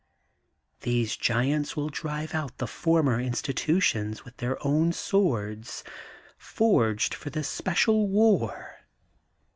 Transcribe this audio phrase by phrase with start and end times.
[0.79, 5.83] These giants will drive out the former institutions with their own swords,
[6.39, 8.79] forged for this special war.